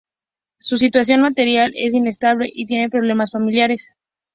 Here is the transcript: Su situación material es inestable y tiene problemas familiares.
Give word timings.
Su 0.57 0.79
situación 0.79 1.21
material 1.21 1.73
es 1.75 1.93
inestable 1.93 2.49
y 2.51 2.65
tiene 2.65 2.89
problemas 2.89 3.29
familiares. 3.29 3.93